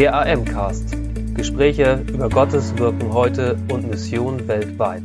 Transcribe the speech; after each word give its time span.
Der 0.00 0.14
AM-Cast. 0.14 0.96
Gespräche 1.34 2.02
über 2.08 2.30
Gottes 2.30 2.74
Wirken 2.78 3.12
heute 3.12 3.58
und 3.70 3.86
Mission 3.86 4.48
weltweit. 4.48 5.02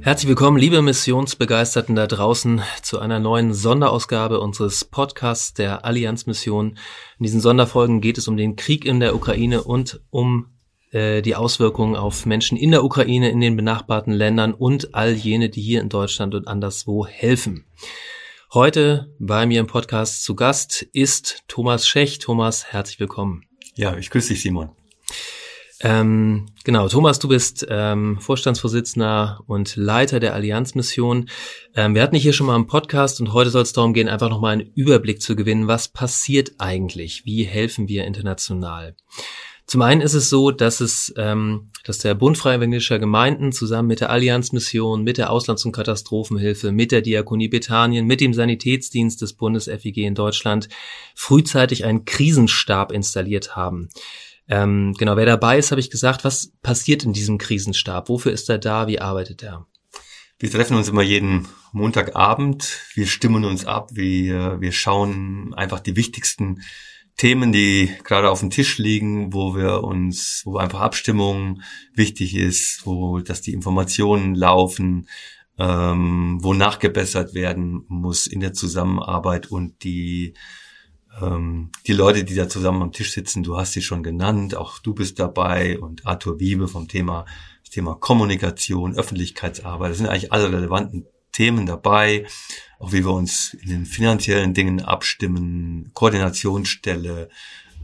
Herzlich 0.00 0.28
willkommen, 0.30 0.56
liebe 0.56 0.80
Missionsbegeisterten 0.80 1.94
da 1.94 2.06
draußen, 2.06 2.62
zu 2.80 2.98
einer 2.98 3.20
neuen 3.20 3.52
Sonderausgabe 3.52 4.40
unseres 4.40 4.86
Podcasts 4.86 5.52
der 5.52 5.84
Allianzmission. 5.84 6.78
In 7.18 7.22
diesen 7.22 7.42
Sonderfolgen 7.42 8.00
geht 8.00 8.16
es 8.16 8.28
um 8.28 8.38
den 8.38 8.56
Krieg 8.56 8.86
in 8.86 8.98
der 8.98 9.14
Ukraine 9.14 9.62
und 9.62 10.00
um 10.08 10.46
äh, 10.90 11.20
die 11.20 11.36
Auswirkungen 11.36 11.96
auf 11.96 12.24
Menschen 12.24 12.56
in 12.56 12.70
der 12.70 12.82
Ukraine, 12.82 13.28
in 13.28 13.40
den 13.40 13.56
benachbarten 13.56 14.14
Ländern 14.14 14.54
und 14.54 14.94
all 14.94 15.12
jene, 15.12 15.50
die 15.50 15.60
hier 15.60 15.82
in 15.82 15.90
Deutschland 15.90 16.34
und 16.34 16.48
anderswo 16.48 17.06
helfen. 17.06 17.66
Heute 18.52 19.14
bei 19.20 19.46
mir 19.46 19.60
im 19.60 19.68
Podcast 19.68 20.24
zu 20.24 20.34
Gast 20.34 20.82
ist 20.92 21.44
Thomas 21.46 21.86
Schech. 21.86 22.18
Thomas, 22.18 22.64
herzlich 22.64 22.98
willkommen. 22.98 23.44
Ja, 23.76 23.96
ich 23.96 24.10
grüße 24.10 24.30
dich, 24.30 24.42
Simon. 24.42 24.70
Ähm, 25.78 26.46
genau, 26.64 26.88
Thomas, 26.88 27.20
du 27.20 27.28
bist 27.28 27.64
ähm, 27.70 28.18
Vorstandsvorsitzender 28.18 29.44
und 29.46 29.76
Leiter 29.76 30.18
der 30.18 30.34
Allianzmission. 30.34 31.28
Ähm, 31.76 31.94
wir 31.94 32.02
hatten 32.02 32.16
dich 32.16 32.24
hier 32.24 32.32
schon 32.32 32.48
mal 32.48 32.56
im 32.56 32.66
Podcast 32.66 33.20
und 33.20 33.32
heute 33.32 33.50
soll 33.50 33.62
es 33.62 33.72
darum 33.72 33.94
gehen, 33.94 34.08
einfach 34.08 34.30
nochmal 34.30 34.54
einen 34.54 34.72
Überblick 34.74 35.22
zu 35.22 35.36
gewinnen. 35.36 35.68
Was 35.68 35.86
passiert 35.86 36.54
eigentlich? 36.58 37.24
Wie 37.24 37.44
helfen 37.44 37.86
wir 37.86 38.04
international? 38.04 38.96
Zum 39.70 39.82
einen 39.82 40.00
ist 40.00 40.14
es 40.14 40.28
so, 40.28 40.50
dass 40.50 40.80
es, 40.80 41.14
ähm, 41.16 41.70
dass 41.84 41.98
der 41.98 42.14
Bund 42.14 42.40
Evangelischer 42.40 42.98
Gemeinden 42.98 43.52
zusammen 43.52 43.86
mit 43.86 44.00
der 44.00 44.10
Allianzmission, 44.10 45.04
mit 45.04 45.16
der 45.16 45.30
Auslands- 45.30 45.64
und 45.64 45.70
Katastrophenhilfe, 45.70 46.72
mit 46.72 46.90
der 46.90 47.02
Diakonie 47.02 47.46
Bethanien, 47.46 48.04
mit 48.04 48.20
dem 48.20 48.34
Sanitätsdienst 48.34 49.22
des 49.22 49.34
Bundes 49.34 49.66
FIG 49.66 49.98
in 49.98 50.16
Deutschland 50.16 50.68
frühzeitig 51.14 51.84
einen 51.84 52.04
Krisenstab 52.04 52.90
installiert 52.90 53.54
haben. 53.54 53.90
Ähm, 54.48 54.96
genau, 54.98 55.16
wer 55.16 55.26
dabei 55.26 55.58
ist, 55.58 55.70
habe 55.70 55.80
ich 55.80 55.90
gesagt, 55.90 56.24
was 56.24 56.50
passiert 56.62 57.04
in 57.04 57.12
diesem 57.12 57.38
Krisenstab? 57.38 58.08
Wofür 58.08 58.32
ist 58.32 58.50
er 58.50 58.58
da? 58.58 58.88
Wie 58.88 59.00
arbeitet 59.00 59.44
er? 59.44 59.68
Wir 60.40 60.50
treffen 60.50 60.76
uns 60.76 60.88
immer 60.88 61.02
jeden 61.02 61.46
Montagabend. 61.70 62.80
Wir 62.94 63.06
stimmen 63.06 63.44
uns 63.44 63.66
ab. 63.66 63.90
Wir, 63.92 64.60
wir 64.60 64.72
schauen 64.72 65.54
einfach 65.54 65.78
die 65.78 65.94
wichtigsten 65.94 66.60
Themen, 67.20 67.52
die 67.52 67.94
gerade 68.02 68.30
auf 68.30 68.40
dem 68.40 68.48
Tisch 68.48 68.78
liegen, 68.78 69.34
wo 69.34 69.54
wir 69.54 69.84
uns, 69.84 70.40
wo 70.46 70.56
einfach 70.56 70.80
Abstimmung 70.80 71.60
wichtig 71.92 72.34
ist, 72.34 72.86
wo, 72.86 73.18
dass 73.18 73.42
die 73.42 73.52
Informationen 73.52 74.34
laufen, 74.34 75.06
ähm, 75.58 76.38
wo 76.40 76.54
nachgebessert 76.54 77.34
werden 77.34 77.84
muss 77.88 78.26
in 78.26 78.40
der 78.40 78.54
Zusammenarbeit 78.54 79.50
und 79.50 79.84
die 79.84 80.32
ähm, 81.20 81.68
die 81.86 81.92
Leute, 81.92 82.24
die 82.24 82.34
da 82.34 82.48
zusammen 82.48 82.80
am 82.80 82.92
Tisch 82.92 83.12
sitzen, 83.12 83.42
du 83.42 83.58
hast 83.58 83.72
sie 83.72 83.82
schon 83.82 84.02
genannt, 84.02 84.54
auch 84.54 84.78
du 84.78 84.94
bist 84.94 85.18
dabei 85.18 85.78
und 85.78 86.06
Arthur 86.06 86.40
Wiebe 86.40 86.68
vom 86.68 86.88
Thema, 86.88 87.26
das 87.62 87.74
Thema 87.74 87.96
Kommunikation, 87.96 88.96
Öffentlichkeitsarbeit, 88.96 89.90
das 89.90 89.98
sind 89.98 90.08
eigentlich 90.08 90.32
alle 90.32 90.50
relevanten 90.50 91.04
Themen 91.32 91.66
dabei, 91.66 92.26
auch 92.78 92.92
wie 92.92 93.04
wir 93.04 93.12
uns 93.12 93.54
in 93.54 93.68
den 93.68 93.86
finanziellen 93.86 94.54
Dingen 94.54 94.80
abstimmen, 94.80 95.90
Koordinationsstelle, 95.94 97.28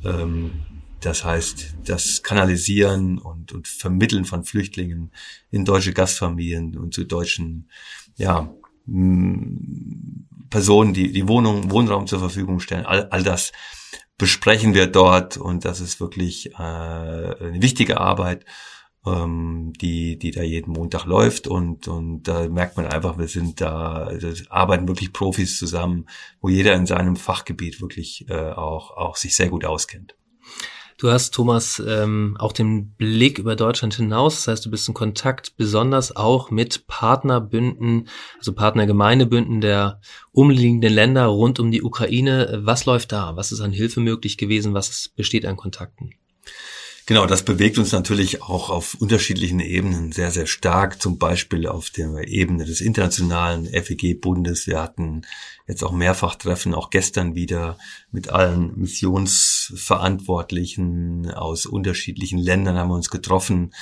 ähm, 0.05 0.53
das 1.01 1.25
heißt, 1.25 1.75
das 1.85 2.23
Kanalisieren 2.23 3.19
und, 3.19 3.53
und 3.53 3.69
Vermitteln 3.69 4.25
von 4.25 4.45
Flüchtlingen 4.45 5.13
in 5.51 5.65
deutsche 5.65 5.93
Gastfamilien 5.93 6.77
und 6.77 6.95
zu 6.95 7.05
deutschen, 7.05 7.69
ja, 8.17 8.53
Personen, 10.51 10.95
die 10.95 11.13
die 11.13 11.29
Wohnung, 11.29 11.71
Wohnraum 11.71 12.07
zur 12.07 12.21
Verfügung 12.21 12.61
stellen, 12.61 12.87
all, 12.87 13.09
all 13.11 13.23
das 13.23 13.53
besprechen 14.19 14.75
wir 14.75 14.87
dort 14.87 15.37
und 15.37 15.65
das 15.65 15.81
ist 15.81 16.01
wirklich 16.01 16.53
äh, 16.53 16.57
eine 16.57 17.61
wichtige 17.61 18.01
Arbeit 18.01 18.45
ähm, 19.07 19.73
die, 19.81 20.19
die 20.19 20.31
da 20.31 20.43
jeden 20.43 20.73
Montag 20.73 21.05
läuft 21.05 21.47
und, 21.47 21.89
und 21.89 22.25
da 22.25 22.49
merkt 22.49 22.77
man 22.77 22.87
einfach, 22.87 23.19
wir 23.19 23.29
sind 23.29 23.61
da, 23.61 24.11
arbeiten 24.49 24.89
wirklich 24.89 25.13
Profis 25.13 25.59
zusammen, 25.59 26.07
wo 26.41 26.49
jeder 26.49 26.75
in 26.75 26.87
seinem 26.87 27.17
Fachgebiet 27.17 27.81
wirklich 27.81 28.27
äh, 28.29 28.51
auch, 28.53 28.97
auch 28.97 29.17
sich 29.17 29.37
sehr 29.37 29.49
gut 29.49 29.65
auskennt. 29.65 30.17
Du 30.99 31.11
hast, 31.11 31.35
Thomas, 31.35 31.83
ähm, 31.87 32.37
auch 32.39 32.53
den 32.55 32.93
Blick 32.95 33.39
über 33.39 33.55
Deutschland 33.55 33.95
hinaus. 33.95 34.37
Das 34.37 34.49
heißt, 34.49 34.67
du 34.67 34.71
bist 34.71 34.89
in 34.89 34.95
Kontakt 34.95 35.59
besonders 35.59 36.17
auch 36.17 36.51
mit 36.51 36.87
Partnerbünden, 36.87 38.09
also 38.39 38.55
Partnergemeindebünden 38.55 39.61
der 39.61 40.01
umliegenden 40.33 40.91
Länder 40.91 41.27
rund 41.27 41.61
um 41.61 41.71
die 41.71 41.83
Ukraine. 41.83 42.61
Was 42.63 42.87
läuft 42.87 43.13
da? 43.13 43.37
Was 43.37 43.53
ist 43.53 43.61
an 43.61 43.73
Hilfe 43.73 44.01
möglich 44.01 44.39
gewesen? 44.39 44.73
Was 44.73 45.09
besteht 45.09 45.45
an 45.45 45.57
Kontakten? 45.57 46.15
Genau, 47.09 47.25
das 47.25 47.45
bewegt 47.45 47.79
uns 47.79 47.93
natürlich 47.93 48.43
auch 48.43 48.69
auf 48.69 48.95
unterschiedlichen 48.95 49.61
Ebenen 49.61 50.11
sehr, 50.11 50.33
sehr 50.33 50.49
stark. 50.49 51.01
Zum 51.01 51.19
Beispiel 51.19 51.69
auf 51.69 51.89
der 51.91 52.27
Ebene 52.27 52.65
des 52.65 52.81
internationalen 52.81 53.67
FEG-Bundes. 53.67 54.67
Wir 54.67 54.83
hatten 54.83 55.23
jetzt 55.69 55.85
auch 55.85 55.93
mehrfach 55.93 56.35
Treffen, 56.35 56.75
auch 56.75 56.91
gestern 56.91 57.37
wieder 57.37 57.79
mit 58.11 58.31
allen 58.31 58.77
Missionsverantwortlichen 58.77 61.31
aus 61.31 61.65
unterschiedlichen 61.65 62.41
Ländern 62.41 62.77
haben 62.77 62.89
wir 62.89 62.97
uns 62.97 63.11
getroffen. 63.11 63.73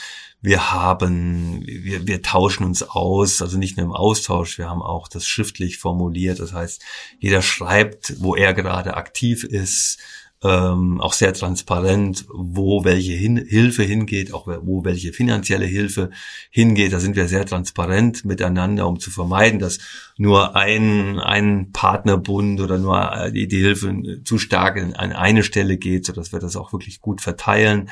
Wir 0.42 0.74
haben, 0.74 1.66
wir, 1.66 2.06
wir 2.06 2.20
tauschen 2.20 2.64
uns 2.64 2.82
aus, 2.82 3.40
also 3.40 3.56
nicht 3.56 3.78
nur 3.78 3.86
im 3.86 3.92
Austausch, 3.92 4.58
wir 4.58 4.68
haben 4.68 4.82
auch 4.82 5.08
das 5.08 5.26
schriftlich 5.26 5.78
formuliert. 5.78 6.40
Das 6.40 6.52
heißt, 6.52 6.82
jeder 7.20 7.40
schreibt, 7.40 8.20
wo 8.20 8.34
er 8.34 8.52
gerade 8.52 8.98
aktiv 8.98 9.44
ist 9.44 9.98
ähm, 10.42 11.00
auch 11.00 11.14
sehr 11.14 11.32
transparent, 11.32 12.26
wo 12.28 12.84
welche 12.84 13.12
Hin 13.12 13.36
Hilfe 13.36 13.82
hingeht, 13.82 14.34
auch 14.34 14.46
wo 14.46 14.84
welche 14.84 15.12
finanzielle 15.12 15.64
Hilfe 15.64 16.10
hingeht. 16.50 16.92
Da 16.92 17.00
sind 17.00 17.16
wir 17.16 17.28
sehr 17.28 17.46
transparent 17.46 18.24
miteinander, 18.24 18.86
um 18.86 19.00
zu 19.00 19.10
vermeiden, 19.10 19.58
dass 19.58 19.78
nur 20.16 20.54
ein, 20.54 21.18
ein 21.18 21.72
Partnerbund 21.72 22.60
oder 22.60 22.78
nur 22.78 23.30
die, 23.32 23.48
die 23.48 23.60
Hilfe 23.60 24.20
zu 24.24 24.38
stark 24.38 24.76
an 24.76 25.12
eine 25.12 25.42
Stelle 25.42 25.78
geht, 25.78 26.04
sodass 26.04 26.32
wir 26.32 26.40
das 26.40 26.56
auch 26.56 26.72
wirklich 26.72 27.00
gut 27.00 27.20
verteilen. 27.20 27.88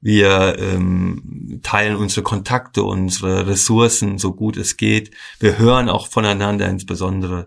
Wir 0.00 0.56
ähm, 0.58 1.60
teilen 1.62 1.96
unsere 1.96 2.22
Kontakte, 2.22 2.82
unsere 2.82 3.46
Ressourcen, 3.46 4.18
so 4.18 4.34
gut 4.34 4.56
es 4.58 4.76
geht. 4.76 5.10
Wir 5.40 5.58
hören 5.58 5.88
auch 5.88 6.08
voneinander, 6.08 6.68
insbesondere 6.68 7.46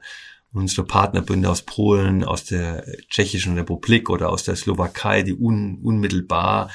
unsere 0.53 0.85
Partnerbünde 0.85 1.49
aus 1.49 1.61
Polen, 1.61 2.23
aus 2.23 2.43
der 2.45 2.85
Tschechischen 3.09 3.55
Republik 3.55 4.09
oder 4.09 4.29
aus 4.29 4.43
der 4.43 4.55
Slowakei, 4.55 5.23
die 5.23 5.35
un, 5.35 5.79
unmittelbar 5.81 6.69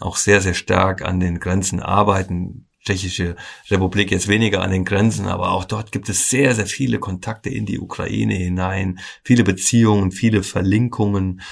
auch 0.00 0.16
sehr, 0.16 0.40
sehr 0.40 0.54
stark 0.54 1.02
an 1.02 1.20
den 1.20 1.38
Grenzen 1.38 1.80
arbeiten. 1.80 2.66
Tschechische 2.84 3.36
Republik 3.68 4.10
jetzt 4.10 4.28
weniger 4.28 4.62
an 4.62 4.70
den 4.70 4.86
Grenzen, 4.86 5.26
aber 5.26 5.52
auch 5.52 5.64
dort 5.64 5.92
gibt 5.92 6.08
es 6.08 6.30
sehr, 6.30 6.54
sehr 6.54 6.66
viele 6.66 6.98
Kontakte 6.98 7.50
in 7.50 7.66
die 7.66 7.78
Ukraine 7.78 8.34
hinein, 8.34 9.00
viele 9.22 9.44
Beziehungen, 9.44 10.12
viele 10.12 10.42
Verlinkungen. 10.42 11.42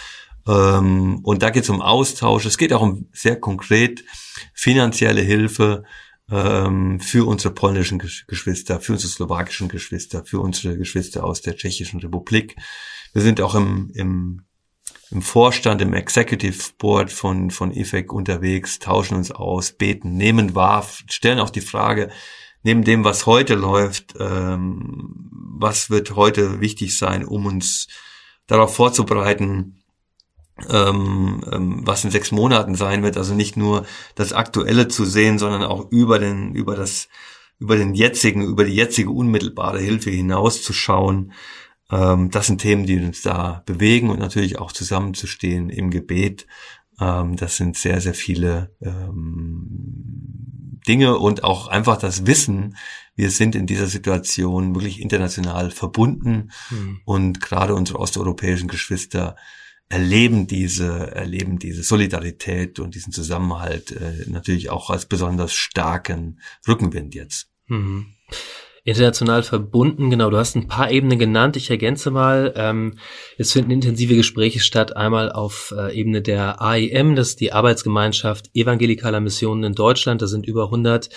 Ähm, 0.47 1.21
und 1.22 1.43
da 1.43 1.50
geht 1.50 1.65
es 1.65 1.71
um 1.71 1.83
Austausch. 1.83 2.47
Es 2.47 2.56
geht 2.56 2.72
auch 2.72 2.81
um 2.81 3.09
sehr 3.12 3.39
konkret 3.39 4.05
finanzielle 4.55 5.21
Hilfe 5.21 5.84
ähm, 6.31 7.00
für 7.00 7.27
unsere 7.27 7.55
polnischen 7.55 7.99
Geschwister, 7.99 8.81
für 8.81 8.93
unsere 8.93 9.11
slowakischen 9.11 9.69
Geschwister, 9.69 10.25
für 10.25 10.41
unsere 10.41 10.77
Geschwister 10.77 11.25
aus 11.25 11.41
der 11.41 11.56
Tschechischen 11.56 12.00
Republik. 12.00 12.56
Wir 13.12 13.22
sind 13.22 13.41
auch 13.41 13.55
im, 13.55 13.91
im, 13.94 14.43
im 15.11 15.22
Vorstand, 15.22 15.81
im 15.81 15.94
Executive 15.94 16.72
Board 16.78 17.11
von, 17.11 17.50
von 17.50 17.72
IFEC 17.72 18.12
unterwegs, 18.12 18.78
tauschen 18.78 19.16
uns 19.16 19.31
aus, 19.31 19.72
beten, 19.72 20.16
nehmen 20.16 20.55
wahr, 20.55 20.87
stellen 21.09 21.39
auch 21.39 21.50
die 21.50 21.62
Frage, 21.62 22.11
neben 22.62 22.84
dem, 22.84 23.05
was 23.05 23.27
heute 23.27 23.55
läuft, 23.55 24.15
ähm, 24.19 25.31
was 25.33 25.91
wird 25.91 26.15
heute 26.16 26.60
wichtig 26.60 26.99
sein, 26.99 27.25
um 27.25 27.47
uns 27.47 27.89
darauf 28.47 28.75
vorzubereiten, 28.75 29.78
ähm, 30.71 31.45
ähm, 31.51 31.81
was 31.84 32.05
in 32.05 32.10
sechs 32.10 32.33
Monaten 32.33 32.75
sein 32.75 33.03
wird. 33.03 33.16
Also 33.16 33.34
nicht 33.34 33.57
nur 33.57 33.87
das 34.15 34.33
Aktuelle 34.33 34.89
zu 34.89 35.05
sehen, 35.05 35.39
sondern 35.39 35.63
auch 35.63 35.91
über 35.91 36.19
den, 36.19 36.55
über 36.55 36.75
das, 36.75 37.09
über 37.59 37.77
den 37.77 37.95
jetzigen, 37.95 38.43
über 38.43 38.65
die 38.65 38.75
jetzige 38.75 39.10
unmittelbare 39.10 39.81
Hilfe 39.81 40.10
hinauszuschauen. 40.10 41.33
Ähm, 41.91 42.31
das 42.31 42.47
sind 42.47 42.60
Themen, 42.60 42.87
die 42.87 42.99
uns 42.99 43.22
da 43.22 43.63
bewegen 43.66 44.10
und 44.10 44.19
natürlich 44.19 44.59
auch 44.59 44.72
zusammenzustehen 44.72 45.71
im 45.71 45.91
Gebet. 45.91 46.47
Ähm, 47.01 47.37
das 47.37 47.57
sind 47.57 47.77
sehr, 47.77 48.01
sehr 48.01 48.15
viele 48.15 48.75
ähm, 48.83 50.78
Dinge 50.87 51.19
und 51.19 51.45
auch 51.45 51.69
einfach 51.69 51.99
das 51.99 52.27
Wissen, 52.27 52.77
wir 53.15 53.31
sind 53.31 53.55
in 53.55 53.66
dieser 53.66 53.89
Situation 53.89 54.75
wirklich 54.75 55.01
international 55.01 55.71
verbunden 55.71 56.51
mhm. 56.71 57.01
und 57.05 57.41
gerade 57.41 57.75
unsere 57.75 57.99
osteuropäischen 57.99 58.69
Geschwister 58.69 59.37
erleben 59.88 60.46
diese, 60.46 61.12
erleben 61.12 61.58
diese 61.58 61.82
Solidarität 61.82 62.78
und 62.78 62.94
diesen 62.94 63.12
Zusammenhalt 63.12 63.92
äh, 63.92 64.24
natürlich 64.28 64.70
auch 64.70 64.90
als 64.90 65.06
besonders 65.06 65.52
starken 65.52 66.40
Rückenwind 66.66 67.14
jetzt. 67.14 67.48
Mhm. 67.66 68.14
international 68.84 69.42
verbunden. 69.42 70.08
Genau, 70.08 70.30
du 70.30 70.38
hast 70.38 70.56
ein 70.56 70.68
paar 70.68 70.90
Ebenen 70.90 71.18
genannt. 71.18 71.56
Ich 71.56 71.70
ergänze 71.70 72.10
mal, 72.10 72.54
ähm, 72.56 72.98
es 73.36 73.52
finden 73.52 73.70
intensive 73.70 74.16
Gespräche 74.16 74.60
statt. 74.60 74.96
Einmal 74.96 75.30
auf 75.32 75.74
äh, 75.76 75.94
Ebene 75.98 76.22
der 76.22 76.62
AIM, 76.62 77.14
das 77.14 77.30
ist 77.30 77.40
die 77.40 77.52
Arbeitsgemeinschaft 77.52 78.50
evangelikaler 78.54 79.20
Missionen 79.20 79.64
in 79.64 79.74
Deutschland. 79.74 80.22
Da 80.22 80.26
sind 80.26 80.46
über 80.46 80.64
100 80.64 81.10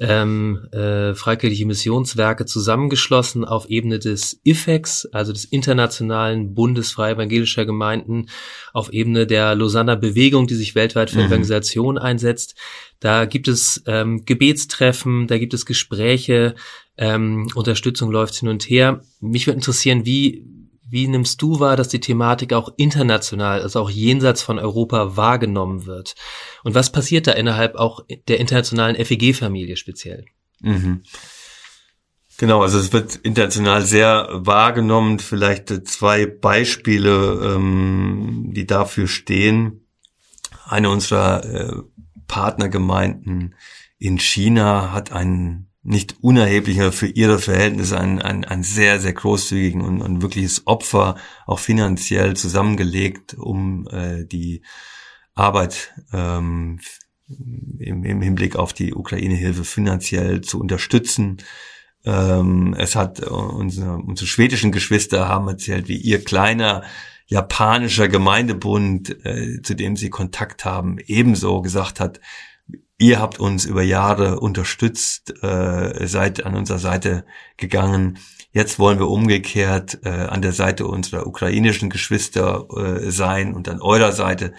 ähm, 0.00 0.66
äh, 0.72 1.14
freikirchliche 1.14 1.66
Missionswerke 1.66 2.46
zusammengeschlossen 2.46 3.44
auf 3.44 3.68
Ebene 3.68 3.98
des 3.98 4.40
IFEX, 4.44 5.06
also 5.12 5.32
des 5.32 5.44
Internationalen 5.44 6.54
Bundes 6.54 6.92
Freie 6.92 7.14
Evangelischer 7.14 7.66
Gemeinden, 7.66 8.26
auf 8.72 8.92
Ebene 8.92 9.26
der 9.26 9.54
Lausanner 9.54 9.96
Bewegung, 9.96 10.46
die 10.46 10.54
sich 10.54 10.74
weltweit 10.74 11.10
für 11.10 11.18
mhm. 11.18 11.26
Evangelisation 11.26 11.98
einsetzt. 11.98 12.54
Da 12.98 13.26
gibt 13.26 13.46
es 13.46 13.82
ähm, 13.86 14.24
Gebetstreffen, 14.24 15.26
da 15.26 15.36
gibt 15.36 15.52
es 15.52 15.66
Gespräche, 15.66 16.54
ähm, 16.96 17.48
Unterstützung 17.54 18.10
läuft 18.10 18.34
hin 18.34 18.48
und 18.48 18.64
her. 18.64 19.02
Mich 19.20 19.46
würde 19.46 19.56
interessieren, 19.56 20.06
wie 20.06 20.44
wie 20.90 21.06
nimmst 21.06 21.40
du 21.40 21.60
wahr, 21.60 21.76
dass 21.76 21.88
die 21.88 22.00
Thematik 22.00 22.52
auch 22.52 22.72
international, 22.76 23.62
also 23.62 23.80
auch 23.80 23.90
jenseits 23.90 24.42
von 24.42 24.58
Europa 24.58 25.16
wahrgenommen 25.16 25.86
wird? 25.86 26.14
Und 26.64 26.74
was 26.74 26.90
passiert 26.90 27.26
da 27.26 27.32
innerhalb 27.32 27.76
auch 27.76 28.04
der 28.28 28.40
internationalen 28.40 28.96
FEG-Familie 28.96 29.76
speziell? 29.76 30.24
Mhm. 30.60 31.02
Genau, 32.38 32.62
also 32.62 32.78
es 32.78 32.92
wird 32.92 33.16
international 33.16 33.82
sehr 33.82 34.28
wahrgenommen. 34.32 35.18
Vielleicht 35.18 35.86
zwei 35.86 36.26
Beispiele, 36.26 37.54
ähm, 37.54 38.50
die 38.54 38.66
dafür 38.66 39.06
stehen. 39.06 39.86
Eine 40.64 40.90
unserer 40.90 41.44
äh, 41.44 41.82
Partnergemeinden 42.26 43.54
in 43.98 44.18
China 44.18 44.92
hat 44.92 45.12
einen 45.12 45.69
nicht 45.82 46.16
unerheblicher 46.20 46.92
für 46.92 47.06
ihre 47.06 47.38
Verhältnisse 47.38 47.98
ein, 47.98 48.20
ein, 48.20 48.44
ein 48.44 48.62
sehr, 48.62 49.00
sehr 49.00 49.14
großzügigen 49.14 49.80
und, 49.80 50.02
und 50.02 50.22
wirkliches 50.22 50.66
Opfer 50.66 51.16
auch 51.46 51.58
finanziell 51.58 52.36
zusammengelegt, 52.36 53.34
um 53.34 53.88
äh, 53.88 54.24
die 54.26 54.62
Arbeit 55.34 55.94
ähm, 56.12 56.80
im, 57.78 58.04
im 58.04 58.20
Hinblick 58.20 58.56
auf 58.56 58.72
die 58.72 58.92
Ukraine-Hilfe 58.92 59.64
finanziell 59.64 60.42
zu 60.42 60.60
unterstützen. 60.60 61.38
Ähm, 62.04 62.74
es 62.78 62.94
hat 62.94 63.20
unsere, 63.20 63.96
unsere 63.96 64.26
schwedischen 64.26 64.72
Geschwister 64.72 65.28
haben 65.28 65.48
erzählt, 65.48 65.88
wie 65.88 65.96
ihr 65.96 66.22
kleiner 66.22 66.82
japanischer 67.26 68.08
Gemeindebund, 68.08 69.24
äh, 69.24 69.62
zu 69.62 69.74
dem 69.74 69.96
sie 69.96 70.10
Kontakt 70.10 70.64
haben, 70.64 70.98
ebenso 71.06 71.62
gesagt 71.62 72.00
hat, 72.00 72.20
Ihr 72.98 73.18
habt 73.18 73.40
uns 73.40 73.64
über 73.64 73.82
Jahre 73.82 74.40
unterstützt, 74.40 75.42
äh, 75.42 76.06
seid 76.06 76.44
an 76.44 76.54
unserer 76.54 76.78
Seite 76.78 77.24
gegangen. 77.56 78.18
Jetzt 78.52 78.78
wollen 78.78 78.98
wir 78.98 79.08
umgekehrt 79.08 80.00
äh, 80.04 80.10
an 80.10 80.42
der 80.42 80.52
Seite 80.52 80.86
unserer 80.86 81.26
ukrainischen 81.26 81.88
Geschwister 81.88 82.66
äh, 82.76 83.10
sein 83.10 83.54
und 83.54 83.68
an 83.68 83.80
eurer 83.80 84.12
Seite 84.12 84.52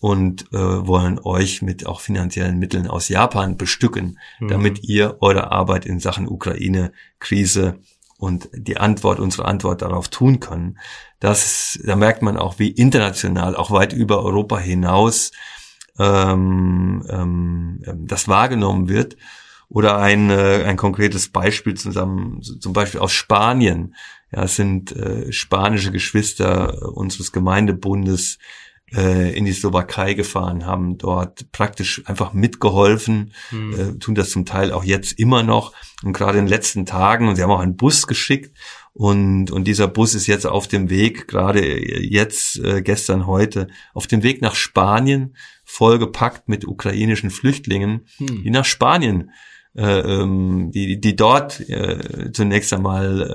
und 0.00 0.52
äh, 0.52 0.56
wollen 0.58 1.18
euch 1.18 1.62
mit 1.62 1.86
auch 1.86 2.00
finanziellen 2.00 2.58
Mitteln 2.58 2.88
aus 2.88 3.08
Japan 3.08 3.56
bestücken, 3.56 4.18
mhm. 4.38 4.48
damit 4.48 4.84
ihr 4.84 5.16
eure 5.20 5.50
Arbeit 5.50 5.86
in 5.86 5.98
Sachen 5.98 6.28
Ukraine-Krise 6.28 7.78
und 8.18 8.48
die 8.52 8.76
Antwort, 8.76 9.20
unsere 9.20 9.46
Antwort 9.46 9.82
darauf 9.82 10.08
tun 10.08 10.40
können. 10.40 10.78
Das, 11.20 11.78
da 11.84 11.96
merkt 11.96 12.22
man 12.22 12.36
auch, 12.36 12.58
wie 12.58 12.68
international, 12.68 13.56
auch 13.56 13.70
weit 13.70 13.92
über 13.92 14.22
Europa 14.22 14.58
hinaus 14.58 15.30
ähm, 15.98 17.04
ähm, 17.08 17.82
das 18.06 18.28
wahrgenommen 18.28 18.88
wird. 18.88 19.16
Oder 19.70 19.98
ein, 19.98 20.30
äh, 20.30 20.64
ein 20.64 20.76
konkretes 20.76 21.28
Beispiel 21.28 21.74
zusammen, 21.74 22.40
zum 22.42 22.72
Beispiel 22.72 23.00
aus 23.00 23.12
Spanien. 23.12 23.94
Ja, 24.32 24.44
es 24.44 24.56
sind 24.56 24.92
äh, 24.92 25.30
spanische 25.30 25.92
Geschwister 25.92 26.96
unseres 26.96 27.32
Gemeindebundes 27.32 28.38
äh, 28.94 29.36
in 29.36 29.44
die 29.44 29.52
Slowakei 29.52 30.14
gefahren, 30.14 30.64
haben 30.64 30.96
dort 30.98 31.52
praktisch 31.52 32.02
einfach 32.06 32.32
mitgeholfen, 32.32 33.32
mhm. 33.50 33.72
äh, 33.74 33.98
tun 33.98 34.14
das 34.14 34.30
zum 34.30 34.46
Teil 34.46 34.72
auch 34.72 34.84
jetzt 34.84 35.18
immer 35.18 35.42
noch. 35.42 35.74
Und 36.02 36.12
gerade 36.14 36.38
in 36.38 36.44
den 36.44 36.50
letzten 36.50 36.86
Tagen, 36.86 37.28
und 37.28 37.36
sie 37.36 37.42
haben 37.42 37.50
auch 37.50 37.60
einen 37.60 37.76
Bus 37.76 38.06
geschickt, 38.06 38.56
und, 38.94 39.52
und 39.52 39.64
dieser 39.64 39.86
Bus 39.86 40.14
ist 40.14 40.26
jetzt 40.26 40.46
auf 40.46 40.66
dem 40.66 40.90
Weg, 40.90 41.28
gerade 41.28 41.60
jetzt, 42.04 42.58
äh, 42.58 42.82
gestern, 42.82 43.26
heute, 43.26 43.68
auf 43.94 44.08
dem 44.08 44.22
Weg 44.22 44.42
nach 44.42 44.56
Spanien, 44.56 45.36
vollgepackt 45.68 46.48
mit 46.48 46.66
ukrainischen 46.66 47.30
Flüchtlingen, 47.30 48.06
hm. 48.16 48.42
die 48.42 48.50
nach 48.50 48.64
Spanien 48.64 49.30
äh, 49.76 50.00
ähm, 50.00 50.70
die, 50.72 50.98
die 50.98 51.14
dort 51.14 51.60
äh, 51.68 52.32
zunächst 52.32 52.72
einmal 52.72 53.30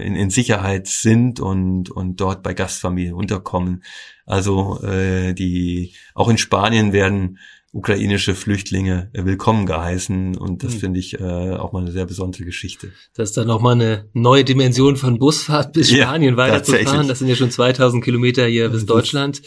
äh, 0.00 0.06
in, 0.06 0.16
in 0.16 0.30
Sicherheit 0.30 0.88
sind 0.88 1.38
und, 1.38 1.90
und 1.90 2.20
dort 2.20 2.42
bei 2.42 2.54
Gastfamilien 2.54 3.14
unterkommen. 3.14 3.84
Also 4.24 4.82
äh, 4.82 5.34
die 5.34 5.92
auch 6.14 6.28
in 6.28 6.38
Spanien 6.38 6.92
werden 6.92 7.38
ukrainische 7.72 8.34
Flüchtlinge 8.34 9.10
willkommen 9.12 9.66
geheißen 9.66 10.36
und 10.38 10.64
das 10.64 10.74
mhm. 10.74 10.78
finde 10.78 10.98
ich 10.98 11.20
äh, 11.20 11.22
auch 11.22 11.72
mal 11.72 11.82
eine 11.82 11.92
sehr 11.92 12.06
besondere 12.06 12.44
Geschichte. 12.44 12.92
Das 13.14 13.28
ist 13.28 13.36
dann 13.36 13.46
nochmal 13.46 13.74
eine 13.74 14.08
neue 14.14 14.44
Dimension 14.44 14.96
von 14.96 15.18
Busfahrt 15.18 15.74
bis 15.74 15.90
Spanien 15.90 16.34
ja, 16.34 16.36
weiterzufahren. 16.38 17.06
Das 17.06 17.18
sind 17.18 17.28
ja 17.28 17.36
schon 17.36 17.50
2000 17.50 18.02
Kilometer 18.02 18.46
hier 18.46 18.70
bis 18.70 18.86
Deutschland. 18.86 19.42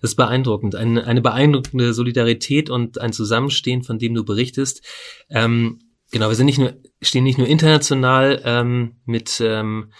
Das 0.00 0.10
ist 0.10 0.16
beeindruckend. 0.16 0.74
Eine, 0.74 1.06
eine 1.06 1.20
beeindruckende 1.20 1.94
Solidarität 1.94 2.70
und 2.70 3.00
ein 3.00 3.12
Zusammenstehen, 3.12 3.82
von 3.82 3.98
dem 3.98 4.14
du 4.14 4.24
berichtest. 4.24 4.84
Ähm, 5.30 5.80
genau, 6.10 6.28
wir 6.28 6.36
sind 6.36 6.46
nicht 6.46 6.58
nur, 6.58 6.74
stehen 7.02 7.24
nicht 7.24 7.38
nur 7.38 7.46
international 7.46 8.40
ähm, 8.44 8.96
mit 9.04 9.40
ähm, 9.44 9.92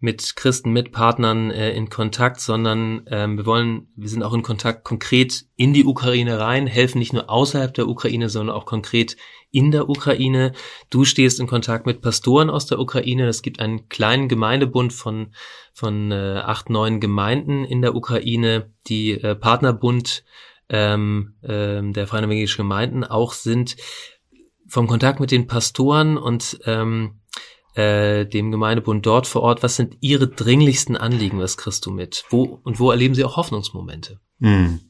mit 0.00 0.34
Christen, 0.34 0.72
mit 0.72 0.92
Partnern 0.92 1.50
äh, 1.50 1.72
in 1.72 1.90
Kontakt, 1.90 2.40
sondern 2.40 3.02
ähm, 3.08 3.36
wir 3.36 3.44
wollen, 3.44 3.88
wir 3.96 4.08
sind 4.08 4.22
auch 4.22 4.32
in 4.32 4.42
Kontakt 4.42 4.82
konkret 4.82 5.44
in 5.56 5.74
die 5.74 5.84
Ukraine 5.84 6.40
rein, 6.40 6.66
helfen 6.66 6.98
nicht 6.98 7.12
nur 7.12 7.28
außerhalb 7.28 7.72
der 7.74 7.86
Ukraine, 7.86 8.30
sondern 8.30 8.56
auch 8.56 8.64
konkret 8.64 9.16
in 9.50 9.70
der 9.70 9.88
Ukraine. 9.88 10.52
Du 10.90 11.04
stehst 11.04 11.40
in 11.40 11.46
Kontakt 11.46 11.86
mit 11.86 12.00
Pastoren 12.00 12.50
aus 12.50 12.66
der 12.66 12.78
Ukraine. 12.78 13.26
Es 13.26 13.42
gibt 13.42 13.60
einen 13.60 13.88
kleinen 13.88 14.28
Gemeindebund 14.28 14.92
von 14.92 15.34
von 15.72 16.12
äh, 16.12 16.42
acht, 16.44 16.68
neun 16.68 17.00
Gemeinden 17.00 17.64
in 17.64 17.80
der 17.80 17.94
Ukraine, 17.94 18.70
die 18.86 19.12
äh, 19.12 19.34
Partnerbund 19.34 20.24
ähm, 20.68 21.34
äh, 21.42 21.82
der 21.82 22.06
Freien 22.06 22.24
Evangelischen 22.24 22.62
Gemeinden 22.62 23.04
auch 23.04 23.32
sind. 23.32 23.76
Vom 24.68 24.86
Kontakt 24.86 25.20
mit 25.20 25.30
den 25.30 25.46
Pastoren 25.46 26.16
und 26.16 26.60
ähm, 26.64 27.20
äh, 27.74 28.26
dem 28.26 28.50
Gemeindebund 28.50 29.06
dort 29.06 29.26
vor 29.26 29.42
Ort, 29.42 29.62
was 29.62 29.76
sind 29.76 29.96
Ihre 30.00 30.28
dringlichsten 30.28 30.96
Anliegen, 30.96 31.38
was 31.38 31.56
kriegst 31.56 31.86
du 31.86 31.90
mit? 31.90 32.24
Wo 32.30 32.60
und 32.62 32.78
wo 32.78 32.90
erleben 32.90 33.14
Sie 33.14 33.24
auch 33.24 33.36
Hoffnungsmomente? 33.36 34.20
Hm. 34.40 34.80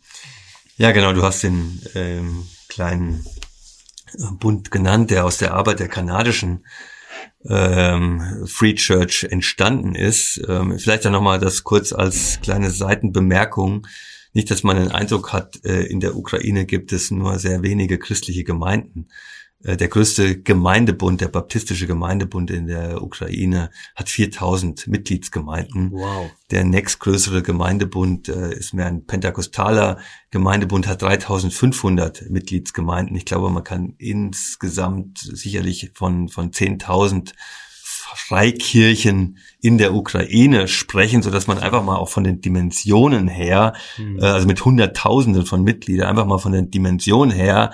Ja, 0.76 0.92
genau, 0.92 1.12
du 1.12 1.22
hast 1.22 1.42
den 1.42 1.80
ähm, 1.94 2.46
kleinen 2.68 3.24
Bund 4.38 4.70
genannt, 4.70 5.10
der 5.10 5.24
aus 5.24 5.38
der 5.38 5.54
Arbeit 5.54 5.80
der 5.80 5.88
kanadischen 5.88 6.64
ähm, 7.48 8.46
Free 8.46 8.74
Church 8.74 9.24
entstanden 9.24 9.94
ist. 9.94 10.40
Ähm, 10.48 10.78
vielleicht 10.78 11.04
dann 11.04 11.12
nochmal 11.12 11.38
das 11.38 11.64
kurz 11.64 11.92
als 11.92 12.40
kleine 12.42 12.70
Seitenbemerkung. 12.70 13.86
Nicht, 14.32 14.50
dass 14.50 14.62
man 14.62 14.76
den 14.76 14.92
Eindruck 14.92 15.32
hat, 15.32 15.64
äh, 15.64 15.82
in 15.82 16.00
der 16.00 16.16
Ukraine 16.16 16.64
gibt 16.66 16.92
es 16.92 17.10
nur 17.10 17.38
sehr 17.38 17.62
wenige 17.62 17.98
christliche 17.98 18.44
Gemeinden. 18.44 19.08
Äh, 19.62 19.76
der 19.76 19.88
größte 19.88 20.40
Gemeindebund, 20.40 21.20
der 21.20 21.28
baptistische 21.28 21.86
Gemeindebund 21.86 22.50
in 22.50 22.66
der 22.66 23.02
Ukraine, 23.02 23.70
hat 23.94 24.08
4000 24.08 24.86
Mitgliedsgemeinden. 24.86 25.92
Wow. 25.92 26.30
Der 26.50 26.64
nächstgrößere 26.64 27.42
Gemeindebund 27.42 28.28
äh, 28.28 28.54
ist 28.54 28.72
mehr 28.72 28.86
ein 28.86 29.04
pentekostaler 29.06 29.98
Gemeindebund, 30.30 30.86
hat 30.86 31.02
3500 31.02 32.30
Mitgliedsgemeinden. 32.30 33.16
Ich 33.16 33.24
glaube, 33.24 33.50
man 33.50 33.64
kann 33.64 33.94
insgesamt 33.98 35.18
sicherlich 35.18 35.90
von, 35.94 36.28
von 36.28 36.50
10.000 36.50 37.32
Freikirchen 38.16 39.38
in 39.60 39.78
der 39.78 39.94
Ukraine 39.94 40.66
sprechen, 40.66 41.22
so 41.22 41.30
dass 41.30 41.46
man 41.46 41.58
einfach 41.58 41.84
mal 41.84 41.96
auch 41.96 42.08
von 42.08 42.24
den 42.24 42.40
Dimensionen 42.40 43.28
her, 43.28 43.74
mhm. 43.98 44.18
äh, 44.18 44.24
also 44.24 44.46
mit 44.46 44.64
Hunderttausenden 44.64 45.46
von 45.46 45.62
Mitgliedern, 45.62 46.08
einfach 46.08 46.26
mal 46.26 46.38
von 46.38 46.52
den 46.52 46.70
Dimensionen 46.70 47.34
her, 47.34 47.72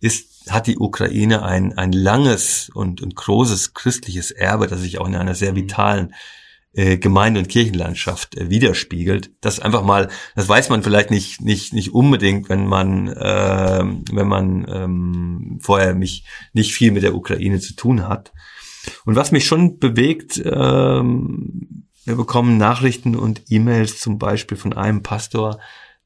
ist 0.00 0.37
hat 0.50 0.66
die 0.66 0.78
Ukraine 0.78 1.42
ein, 1.42 1.76
ein 1.76 1.92
langes 1.92 2.70
und, 2.72 3.00
und 3.00 3.14
großes 3.14 3.74
christliches 3.74 4.30
Erbe, 4.30 4.66
das 4.66 4.80
sich 4.80 4.98
auch 4.98 5.06
in 5.06 5.16
einer 5.16 5.34
sehr 5.34 5.52
mhm. 5.52 5.56
vitalen 5.56 6.14
äh, 6.72 6.98
Gemeinde- 6.98 7.40
und 7.40 7.48
Kirchenlandschaft 7.48 8.36
äh, 8.36 8.50
widerspiegelt. 8.50 9.30
Das 9.40 9.58
einfach 9.58 9.82
mal, 9.82 10.08
das 10.36 10.48
weiß 10.48 10.68
man 10.68 10.82
vielleicht 10.82 11.10
nicht 11.10 11.40
nicht 11.40 11.72
nicht 11.72 11.92
unbedingt, 11.94 12.48
wenn 12.48 12.66
man 12.66 13.08
äh, 13.08 13.84
wenn 14.12 14.28
man 14.28 14.66
ähm, 14.68 15.58
vorher 15.60 15.94
mich 15.94 16.24
nicht 16.52 16.72
viel 16.72 16.92
mit 16.92 17.02
der 17.02 17.14
Ukraine 17.14 17.58
zu 17.58 17.74
tun 17.74 18.06
hat. 18.06 18.32
Und 19.04 19.16
was 19.16 19.32
mich 19.32 19.46
schon 19.46 19.78
bewegt, 19.78 20.40
ähm, 20.44 21.86
wir 22.04 22.16
bekommen 22.16 22.58
Nachrichten 22.58 23.16
und 23.16 23.42
E-Mails 23.48 24.00
zum 24.00 24.18
Beispiel 24.18 24.56
von 24.56 24.72
einem 24.72 25.02
Pastor, 25.02 25.58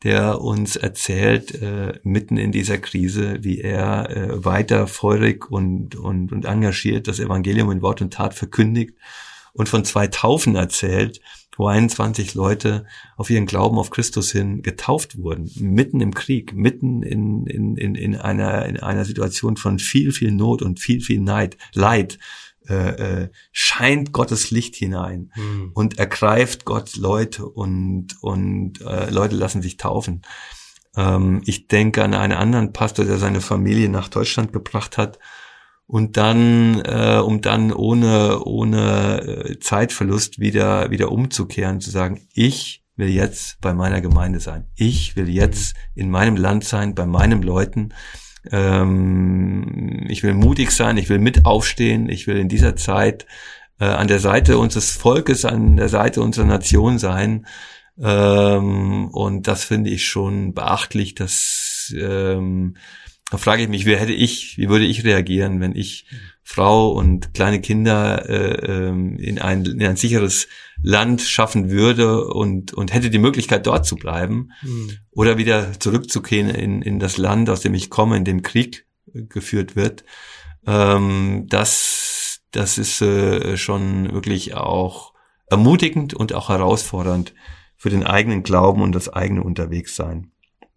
der 0.05 0.41
uns 0.41 0.77
erzählt, 0.77 1.61
äh, 1.63 1.99
mitten 2.03 2.37
in 2.37 2.53
dieser 2.53 2.79
Krise, 2.79 3.39
wie 3.43 3.61
er 3.61 4.11
äh, 4.11 4.45
weiter 4.45 4.87
feurig 4.87 5.51
und, 5.51 5.95
und, 5.95 6.33
und 6.33 6.45
engagiert 6.45 7.07
das 7.09 7.21
Evangelium 7.21 7.71
in 7.71 7.83
Wort 7.83 8.01
und 8.03 8.13
Tat 8.13 8.35
verkündigt 8.35 8.95
und 9.53 9.69
von 9.69 9.85
zwei 9.85 10.07
Taufen 10.09 10.57
erzählt, 10.57 11.21
wo 11.57 11.67
21 11.67 12.35
Leute 12.35 12.87
auf 13.17 13.29
ihren 13.31 13.47
Glauben 13.47 13.79
auf 13.79 13.91
Christus 13.91 14.33
hin 14.33 14.63
getauft 14.63 15.19
wurden, 15.19 15.51
mitten 15.57 16.01
im 16.01 16.15
Krieg, 16.15 16.55
mitten 16.55 17.03
in, 17.03 17.47
in, 17.47 17.77
in, 17.77 17.95
in, 17.95 18.17
einer, 18.17 18.65
in 18.67 18.79
einer 18.79 19.05
Situation 19.05 19.57
von 19.57 19.79
viel, 19.79 20.13
viel 20.13 20.33
Not 20.33 20.63
und 20.63 20.81
viel, 20.81 21.01
viel 21.01 21.21
Neid, 21.21 21.59
Leid, 21.75 22.19
äh, 22.73 23.23
äh, 23.25 23.29
scheint 23.53 24.13
Gottes 24.13 24.51
Licht 24.51 24.75
hinein 24.77 25.31
mhm. 25.37 25.71
und 25.75 25.99
ergreift 25.99 26.65
Gott 26.65 26.97
Leute 26.97 27.47
und, 27.47 28.17
und 28.23 28.81
äh, 28.81 29.11
Leute 29.11 29.37
lassen 29.37 29.63
sich 29.63 29.77
taufen. 29.77 30.23
Ähm, 30.97 31.43
ich 31.45 31.69
denke 31.69 32.03
an 32.03 32.15
einen 32.15 32.33
anderen 32.33 32.73
Pastor, 32.73 33.05
der 33.05 33.19
seine 33.19 33.41
Familie 33.41 33.89
nach 33.89 34.09
Deutschland 34.09 34.53
gebracht 34.53 34.97
hat 34.97 35.19
und 35.87 36.17
dann, 36.17 36.81
äh, 36.81 37.21
um 37.23 37.43
dann 37.43 37.73
ohne, 37.73 38.43
ohne 38.45 39.21
äh, 39.21 39.59
Zeitverlust 39.59 40.39
wieder, 40.39 40.91
wieder 40.91 41.13
umzukehren, 41.13 41.81
zu 41.81 41.91
sagen, 41.91 42.27
ich 42.33 42.83
will 42.97 43.09
jetzt 43.09 43.61
bei 43.61 43.75
meiner 43.75 44.01
Gemeinde 44.01 44.41
sein. 44.41 44.69
Ich 44.75 45.17
will 45.17 45.29
jetzt 45.29 45.75
in 45.95 46.11
meinem 46.11 46.37
Land 46.37 46.65
sein, 46.65 46.95
bei 46.95 47.07
meinen 47.07 47.43
Leuten. 47.43 47.93
Ähm, 48.51 50.07
ich 50.09 50.23
will 50.23 50.35
mutig 50.35 50.73
sein, 50.73 50.97
ich 50.97 51.09
will 51.09 51.19
mit 51.19 51.45
aufstehen, 51.45 52.09
ich 52.09 52.27
will 52.27 52.37
in 52.37 52.49
dieser 52.49 52.77
Zeit 52.77 53.27
äh, 53.79 53.85
an 53.85 54.09
der 54.09 54.19
Seite 54.19 54.59
unseres 54.59 54.93
Volkes, 54.93 55.45
an 55.45 55.77
der 55.77 55.89
Seite 55.89 56.23
unserer 56.23 56.47
Nation 56.47 56.99
sein. 56.99 57.47
Ähm, 58.01 59.09
und 59.09 59.47
das 59.49 59.65
finde 59.65 59.91
ich 59.91 60.07
schon 60.07 60.55
beachtlich, 60.55 61.15
dass 61.15 61.95
ähm, 61.97 62.77
da 63.33 63.39
frage 63.39 63.63
ich 63.63 63.71
mich, 63.71 63.87
wie 63.87 63.97
hätte 63.97 64.13
ich, 64.13 64.59
wie 64.59 64.69
würde 64.69 64.85
ich 64.85 65.05
reagieren, 65.05 65.59
wenn 65.63 65.75
ich 65.75 66.05
Frau 66.43 66.91
und 66.91 67.33
kleine 67.33 67.63
Kinder 67.63 68.29
äh, 68.29 68.89
ähm, 68.89 69.17
in, 69.17 69.39
ein, 69.39 69.65
in 69.65 69.83
ein 69.83 69.97
sicheres 69.97 70.49
Land 70.83 71.23
schaffen 71.23 71.71
würde 71.71 72.27
und, 72.27 72.75
und 72.75 72.93
hätte 72.93 73.09
die 73.09 73.19
Möglichkeit, 73.19 73.67
dort 73.67 73.87
zu 73.87 73.97
bleiben 73.97 74.51
mhm. 74.61 74.99
oder 75.13 75.39
wieder 75.39 75.73
zurückzukehren 75.81 76.51
in, 76.51 76.83
in 76.83 76.99
das 76.99 77.17
Land, 77.17 77.49
aus 77.49 77.63
dem 77.63 77.73
ich 77.73 77.89
komme, 77.89 78.19
in 78.19 78.27
dem 78.27 78.43
Krieg 78.43 78.85
geführt 79.15 79.77
wird. 79.77 80.05
Ähm, 80.67 81.47
das, 81.49 82.43
das 82.51 82.77
ist 82.77 83.01
äh, 83.01 83.57
schon 83.57 84.13
wirklich 84.13 84.53
auch 84.53 85.15
ermutigend 85.47 86.13
und 86.13 86.35
auch 86.35 86.51
herausfordernd 86.51 87.33
für 87.79 87.89
den 87.89 88.05
eigenen 88.05 88.43
Glauben 88.43 88.83
und 88.83 88.95
das 88.95 89.09
eigene 89.09 89.43
Unterwegssein. 89.43 90.32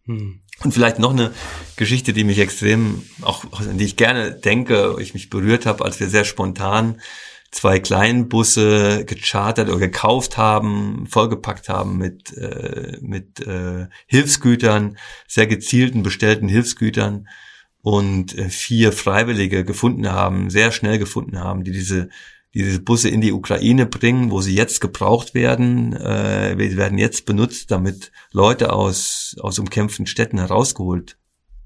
Mhm. 0.05 0.41
Und 0.63 0.73
vielleicht 0.73 0.99
noch 0.99 1.11
eine 1.11 1.33
Geschichte, 1.75 2.13
die 2.13 2.23
mich 2.23 2.39
extrem, 2.39 3.03
auch 3.21 3.43
an 3.59 3.77
die 3.77 3.85
ich 3.85 3.97
gerne 3.97 4.31
denke, 4.31 4.95
ich 4.99 5.13
mich 5.13 5.29
berührt 5.29 5.65
habe, 5.65 5.83
als 5.83 5.99
wir 5.99 6.07
sehr 6.07 6.23
spontan 6.23 7.01
zwei 7.51 7.79
Kleinbusse 7.79 9.05
gechartert 9.05 9.69
oder 9.69 9.79
gekauft 9.79 10.37
haben, 10.37 11.07
vollgepackt 11.07 11.69
haben 11.69 11.97
mit, 11.97 12.35
äh, 12.37 12.97
mit 13.01 13.39
äh, 13.39 13.87
Hilfsgütern, 14.07 14.97
sehr 15.27 15.47
gezielten 15.47 16.03
bestellten 16.03 16.49
Hilfsgütern 16.49 17.27
und 17.81 18.37
äh, 18.37 18.49
vier 18.49 18.91
Freiwillige 18.91 19.63
gefunden 19.63 20.11
haben, 20.11 20.49
sehr 20.49 20.71
schnell 20.73 20.99
gefunden 20.99 21.39
haben, 21.39 21.63
die 21.63 21.71
diese 21.71 22.09
die 22.55 22.63
diese 22.63 22.79
Busse 22.79 23.09
in 23.09 23.19
die 23.19 23.33
Ukraine 23.33 23.85
bringen, 23.85 24.31
wo 24.31 24.39
sie 24.39 24.55
jetzt 24.55 24.79
gebraucht 24.79 25.33
werden. 25.33 25.93
Äh, 25.93 26.55
werden 26.77 26.97
jetzt 26.97 27.25
benutzt, 27.25 27.69
damit 27.69 28.13
Leute 28.31 28.71
aus, 28.71 29.35
aus 29.41 29.59
umkämpften 29.59 30.07
Städten 30.07 30.39
herausgeholt 30.39 31.17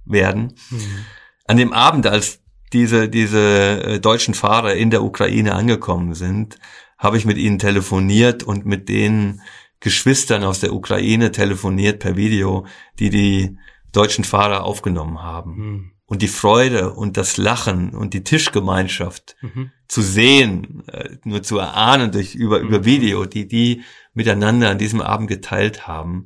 werden. 0.05 0.55
Mhm. 0.72 1.05
An 1.46 1.58
dem 1.58 1.74
Abend, 1.74 2.08
als 2.08 2.39
diese, 2.74 3.08
diese 3.08 3.84
äh, 3.84 4.00
deutschen 4.00 4.34
Fahrer 4.34 4.74
in 4.74 4.89
der 4.89 5.03
Ukraine 5.03 5.53
angekommen 5.53 6.15
sind, 6.15 6.58
habe 6.98 7.17
ich 7.17 7.25
mit 7.25 7.38
ihnen 7.38 7.60
telefoniert 7.60 8.41
und 8.41 8.65
mit 8.65 8.89
den 8.89 9.41
Geschwistern 9.79 10.43
aus 10.43 10.60
der 10.60 10.74
Ukraine 10.74 11.31
telefoniert 11.31 12.00
per 12.00 12.15
Video, 12.15 12.65
die 12.98 13.12
die 13.12 13.58
deutschen 13.91 14.24
Fahrer 14.24 14.63
aufgenommen 14.63 15.22
haben. 15.22 15.55
Mhm 15.55 15.91
und 16.09 16.23
die 16.23 16.27
Freude 16.27 16.91
und 16.91 17.17
das 17.17 17.37
Lachen 17.37 17.91
und 17.91 18.15
die 18.15 18.23
Tischgemeinschaft 18.23 19.35
mhm. 19.41 19.71
zu 19.87 20.01
sehen, 20.01 20.83
äh, 20.87 21.17
nur 21.23 21.43
zu 21.43 21.59
erahnen 21.59 22.11
durch 22.11 22.33
über, 22.33 22.59
mhm. 22.59 22.67
über 22.67 22.85
Video, 22.85 23.25
die 23.25 23.47
die 23.47 23.83
miteinander 24.13 24.71
an 24.71 24.79
diesem 24.79 25.01
Abend 25.01 25.29
geteilt 25.29 25.87
haben. 25.87 26.25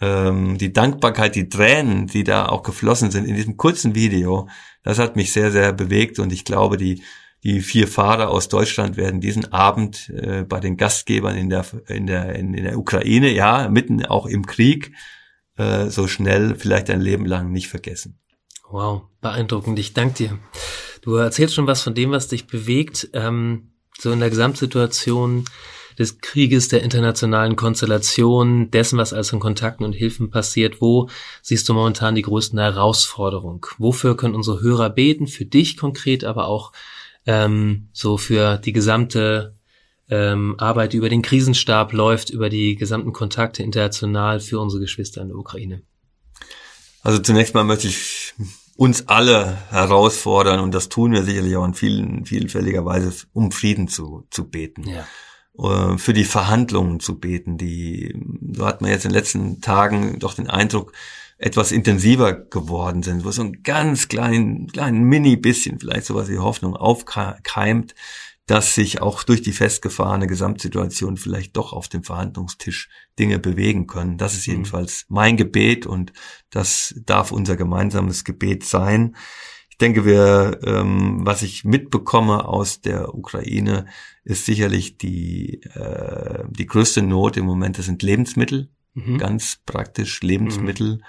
Ähm, 0.00 0.58
die 0.58 0.72
Dankbarkeit, 0.72 1.36
die 1.36 1.48
Tränen, 1.48 2.08
die 2.08 2.24
da 2.24 2.46
auch 2.46 2.64
geflossen 2.64 3.12
sind 3.12 3.24
in 3.24 3.36
diesem 3.36 3.56
kurzen 3.56 3.94
Video, 3.94 4.48
das 4.82 4.98
hat 4.98 5.14
mich 5.14 5.32
sehr, 5.32 5.52
sehr 5.52 5.72
bewegt 5.72 6.18
und 6.18 6.32
ich 6.32 6.44
glaube, 6.44 6.76
die, 6.76 7.04
die 7.44 7.60
vier 7.60 7.86
Fahrer 7.86 8.30
aus 8.30 8.48
Deutschland 8.48 8.96
werden 8.96 9.20
diesen 9.20 9.52
Abend 9.52 10.10
äh, 10.10 10.42
bei 10.42 10.58
den 10.58 10.76
Gastgebern 10.76 11.36
in 11.36 11.50
der, 11.50 11.64
in 11.86 12.08
der, 12.08 12.34
in, 12.34 12.52
in 12.52 12.64
der 12.64 12.76
Ukraine, 12.76 13.30
ja, 13.30 13.68
mitten 13.68 14.04
auch 14.04 14.26
im 14.26 14.44
Krieg, 14.44 14.90
äh, 15.56 15.86
so 15.86 16.08
schnell 16.08 16.56
vielleicht 16.56 16.90
ein 16.90 17.00
Leben 17.00 17.26
lang 17.26 17.52
nicht 17.52 17.68
vergessen. 17.68 18.18
Wow, 18.70 19.02
beeindruckend. 19.20 19.78
Ich 19.78 19.94
danke 19.94 20.14
dir. 20.14 20.38
Du 21.02 21.14
erzählst 21.14 21.54
schon 21.54 21.66
was 21.66 21.82
von 21.82 21.94
dem, 21.94 22.12
was 22.12 22.28
dich 22.28 22.46
bewegt. 22.46 23.10
Ähm, 23.14 23.72
so 23.98 24.12
in 24.12 24.20
der 24.20 24.30
Gesamtsituation 24.30 25.44
des 25.98 26.20
Krieges, 26.20 26.68
der 26.68 26.82
internationalen 26.82 27.56
Konstellation, 27.56 28.70
dessen, 28.70 28.98
was 28.98 29.12
alles 29.12 29.32
in 29.32 29.40
Kontakten 29.40 29.84
und 29.84 29.92
Hilfen 29.92 30.30
passiert. 30.30 30.80
Wo 30.80 31.10
siehst 31.42 31.68
du 31.68 31.74
momentan 31.74 32.14
die 32.14 32.22
größten 32.22 32.58
Herausforderungen? 32.58 33.60
Wofür 33.78 34.16
können 34.16 34.34
unsere 34.34 34.62
Hörer 34.62 34.88
beten? 34.88 35.26
Für 35.26 35.44
dich 35.44 35.76
konkret, 35.76 36.24
aber 36.24 36.46
auch 36.46 36.72
ähm, 37.26 37.88
so 37.92 38.16
für 38.16 38.56
die 38.56 38.72
gesamte 38.72 39.54
ähm, 40.08 40.54
Arbeit, 40.58 40.92
die 40.92 40.96
über 40.96 41.08
den 41.08 41.22
Krisenstab 41.22 41.92
läuft, 41.92 42.30
über 42.30 42.48
die 42.48 42.76
gesamten 42.76 43.12
Kontakte 43.12 43.62
international 43.62 44.40
für 44.40 44.58
unsere 44.58 44.80
Geschwister 44.80 45.22
in 45.22 45.28
der 45.28 45.36
Ukraine. 45.36 45.82
Also 47.02 47.18
zunächst 47.18 47.54
mal 47.54 47.64
möchte 47.64 47.88
ich 47.88 48.34
uns 48.80 49.08
alle 49.08 49.58
herausfordern, 49.68 50.58
und 50.60 50.74
das 50.74 50.88
tun 50.88 51.12
wir 51.12 51.22
sicherlich 51.22 51.54
auch 51.54 51.66
in 51.66 51.74
vielen, 51.74 52.24
vielfältiger 52.24 52.82
Weise, 52.86 53.12
um 53.34 53.52
Frieden 53.52 53.88
zu, 53.88 54.26
zu 54.30 54.48
beten. 54.48 54.84
Ja. 54.88 55.92
Äh, 55.92 55.98
für 55.98 56.14
die 56.14 56.24
Verhandlungen 56.24 56.98
zu 56.98 57.20
beten, 57.20 57.58
die, 57.58 58.18
so 58.52 58.64
hat 58.64 58.80
man 58.80 58.90
jetzt 58.90 59.04
in 59.04 59.10
den 59.10 59.18
letzten 59.18 59.60
Tagen 59.60 60.18
doch 60.18 60.32
den 60.32 60.48
Eindruck, 60.48 60.94
etwas 61.36 61.72
intensiver 61.72 62.32
geworden 62.32 63.02
sind, 63.02 63.22
wo 63.26 63.30
so 63.32 63.42
ein 63.42 63.62
ganz 63.62 64.08
klein, 64.08 64.66
klein 64.72 65.02
mini 65.02 65.36
bisschen 65.36 65.78
vielleicht 65.78 66.06
sowas 66.06 66.30
wie 66.30 66.38
Hoffnung 66.38 66.74
aufkeimt, 66.74 67.94
dass 68.50 68.74
sich 68.74 69.00
auch 69.00 69.22
durch 69.22 69.42
die 69.42 69.52
festgefahrene 69.52 70.26
Gesamtsituation 70.26 71.16
vielleicht 71.16 71.56
doch 71.56 71.72
auf 71.72 71.86
dem 71.86 72.02
Verhandlungstisch 72.02 72.88
Dinge 73.16 73.38
bewegen 73.38 73.86
können. 73.86 74.18
Das 74.18 74.34
ist 74.34 74.48
mhm. 74.48 74.54
jedenfalls 74.54 75.06
mein 75.08 75.36
Gebet 75.36 75.86
und 75.86 76.12
das 76.50 76.92
darf 77.06 77.30
unser 77.30 77.54
gemeinsames 77.54 78.24
Gebet 78.24 78.64
sein. 78.64 79.14
Ich 79.68 79.78
denke, 79.78 80.04
wir, 80.04 80.58
ähm, 80.64 81.20
was 81.22 81.42
ich 81.42 81.62
mitbekomme 81.62 82.44
aus 82.44 82.80
der 82.80 83.14
Ukraine, 83.14 83.86
ist 84.24 84.46
sicherlich 84.46 84.98
die, 84.98 85.60
äh, 85.74 86.42
die 86.50 86.66
größte 86.66 87.02
Not 87.02 87.36
im 87.36 87.46
Moment, 87.46 87.78
das 87.78 87.86
sind 87.86 88.02
Lebensmittel, 88.02 88.68
mhm. 88.94 89.18
ganz 89.18 89.60
praktisch 89.64 90.22
Lebensmittel. 90.22 90.96
Mhm. 90.96 91.02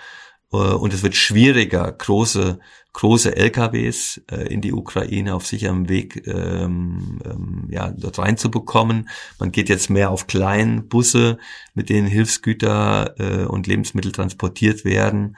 Äh, 0.51 0.57
und 0.57 0.93
es 0.93 1.03
wird 1.03 1.15
schwieriger, 1.15 1.91
große, 1.91 2.59
große 2.93 3.35
LKWs 3.35 4.21
äh, 4.29 4.53
in 4.53 4.61
die 4.61 4.73
Ukraine 4.73 5.35
auf 5.35 5.45
sicherem 5.47 5.89
Weg 5.89 6.27
ähm, 6.27 7.19
ähm, 7.25 7.67
ja, 7.69 7.91
dort 7.91 8.19
reinzubekommen. 8.19 9.09
Man 9.39 9.51
geht 9.51 9.69
jetzt 9.69 9.89
mehr 9.89 10.11
auf 10.11 10.27
kleinen 10.27 10.87
Busse, 10.87 11.37
mit 11.73 11.89
denen 11.89 12.07
Hilfsgüter 12.07 13.15
äh, 13.19 13.45
und 13.45 13.67
Lebensmittel 13.67 14.11
transportiert 14.11 14.85
werden. 14.85 15.37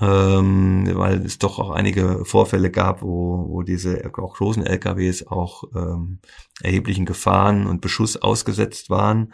Ähm, 0.00 0.88
weil 0.94 1.26
es 1.26 1.38
doch 1.38 1.58
auch 1.58 1.70
einige 1.70 2.24
Vorfälle 2.24 2.70
gab, 2.70 3.02
wo, 3.02 3.48
wo 3.48 3.62
diese 3.64 4.00
auch 4.16 4.34
großen 4.36 4.64
LKWs 4.64 5.26
auch 5.26 5.64
ähm, 5.74 6.20
erheblichen 6.62 7.04
Gefahren 7.04 7.66
und 7.66 7.80
Beschuss 7.80 8.16
ausgesetzt 8.16 8.90
waren. 8.90 9.32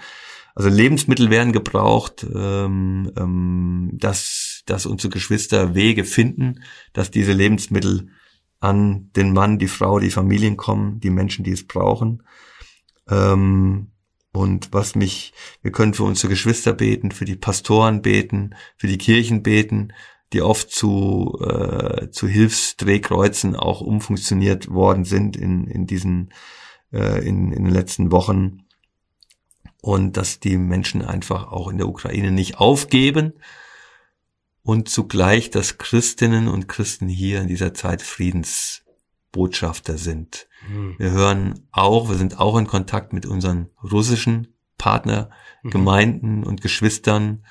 Also 0.54 0.71
Lebensmittel 0.71 1.28
werden 1.28 1.52
gebraucht, 1.52 2.26
ähm, 2.35 3.12
ähm, 3.16 3.90
dass, 4.66 4.87
unsere 4.87 5.12
Geschwister 5.12 5.75
Wege 5.75 6.04
finden, 6.04 6.62
dass 6.92 7.11
diese 7.11 7.33
Lebensmittel 7.33 8.09
an 8.61 9.11
den 9.14 9.33
Mann, 9.33 9.59
die 9.59 9.68
Frau, 9.68 9.99
die 9.99 10.11
Familien 10.11 10.56
kommen, 10.56 11.00
die 11.00 11.11
Menschen, 11.11 11.44
die 11.44 11.52
es 11.52 11.66
brauchen. 11.66 12.23
Ähm, 13.09 13.90
und 14.33 14.73
was 14.73 14.94
mich, 14.94 15.33
wir 15.62 15.71
können 15.71 15.94
für 15.94 16.04
unsere 16.04 16.30
Geschwister 16.30 16.73
beten, 16.73 17.12
für 17.12 17.25
die 17.25 17.37
Pastoren 17.37 18.02
beten, 18.02 18.54
für 18.76 18.87
die 18.87 18.99
Kirchen 18.99 19.42
beten, 19.42 19.92
die 20.33 20.42
oft 20.42 20.71
zu, 20.71 21.38
äh, 21.40 22.11
zu 22.11 22.26
Hilfsdrehkreuzen 22.26 23.54
auch 23.54 23.80
umfunktioniert 23.80 24.68
worden 24.68 25.04
sind 25.04 25.37
in, 25.37 25.68
in 25.68 25.87
diesen, 25.87 26.33
äh, 26.92 27.25
in, 27.25 27.52
in 27.52 27.64
den 27.64 27.73
letzten 27.73 28.11
Wochen 28.11 28.64
und 29.80 30.16
dass 30.16 30.40
die 30.40 30.56
Menschen 30.56 31.02
einfach 31.02 31.52
auch 31.52 31.68
in 31.68 31.76
der 31.76 31.88
Ukraine 31.88 32.33
nicht 32.33 32.59
aufgeben 32.59 33.35
und 34.64 34.88
zugleich, 34.88 35.50
dass 35.50 35.78
Christinnen 35.78 36.49
und 36.49 36.68
Christen 36.68 37.06
hier 37.06 37.40
in 37.42 37.49
dieser 37.49 37.75
Zeit 37.75 38.00
Friedensbotschafter 38.02 39.99
sind. 39.99 40.49
Mhm. 40.68 40.94
Wir 40.99 41.11
hören 41.11 41.68
auch, 41.71 42.09
wir 42.09 42.16
sind 42.16 42.40
auch 42.40 42.56
in 42.56 42.66
Kontakt 42.66 43.12
mit 43.12 43.26
unseren 43.26 43.68
russischen 43.83 44.56
Partnergemeinden 44.78 46.38
mhm. 46.38 46.44
und 46.44 46.62
Geschwistern. 46.62 47.44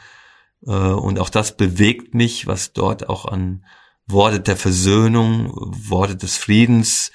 Äh, 0.65 0.71
und 0.71 1.19
auch 1.19 1.29
das 1.29 1.55
bewegt 1.55 2.15
mich, 2.15 2.47
was 2.47 2.73
dort 2.73 3.07
auch 3.07 3.25
an 3.25 3.63
Worte 4.07 4.39
der 4.39 4.57
Versöhnung, 4.57 5.51
Worte 5.53 6.15
des 6.15 6.37
Friedens, 6.37 7.11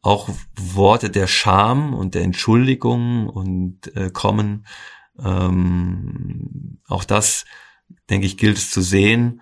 auch 0.00 0.30
Worte 0.56 1.10
der 1.10 1.26
Scham 1.26 1.92
und 1.92 2.14
der 2.14 2.22
Entschuldigung 2.22 3.28
und 3.28 3.94
äh, 3.96 4.10
kommen. 4.10 4.64
Ähm, 5.18 6.78
auch 6.86 7.04
das, 7.04 7.44
denke 8.08 8.26
ich, 8.26 8.36
gilt 8.36 8.58
es 8.58 8.70
zu 8.70 8.80
sehen 8.82 9.40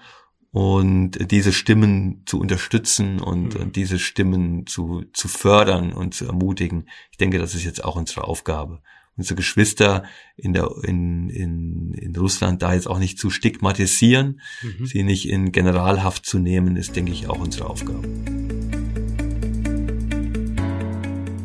und 0.50 1.30
diese 1.30 1.52
Stimmen 1.52 2.22
zu 2.26 2.40
unterstützen 2.40 3.20
und, 3.20 3.58
mhm. 3.58 3.72
diese 3.72 3.98
Stimmen 3.98 4.66
zu, 4.66 5.04
zu 5.12 5.28
fördern 5.28 5.92
und 5.92 6.14
zu 6.14 6.26
ermutigen. 6.26 6.88
Ich 7.10 7.18
denke, 7.18 7.38
das 7.38 7.54
ist 7.54 7.64
jetzt 7.64 7.84
auch 7.84 7.96
unsere 7.96 8.24
Aufgabe. 8.24 8.80
Unsere 9.16 9.34
Geschwister 9.34 10.04
in, 10.36 10.52
der, 10.52 10.70
in, 10.84 11.28
in, 11.28 11.92
in 11.92 12.14
Russland 12.16 12.62
da 12.62 12.72
jetzt 12.72 12.86
auch 12.86 13.00
nicht 13.00 13.18
zu 13.18 13.30
stigmatisieren, 13.30 14.40
mhm. 14.62 14.86
sie 14.86 15.02
nicht 15.02 15.28
in 15.28 15.50
Generalhaft 15.50 16.24
zu 16.24 16.38
nehmen, 16.38 16.76
ist, 16.76 16.94
denke 16.94 17.12
ich, 17.12 17.28
auch 17.28 17.40
unsere 17.40 17.68
Aufgabe. 17.68 18.06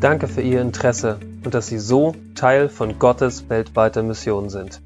Danke 0.00 0.28
für 0.28 0.42
Ihr 0.42 0.60
Interesse 0.60 1.18
und 1.44 1.54
dass 1.54 1.66
Sie 1.66 1.78
so 1.78 2.14
Teil 2.34 2.68
von 2.68 2.98
Gottes 2.98 3.48
weltweiter 3.48 4.02
Mission 4.02 4.50
sind. 4.50 4.80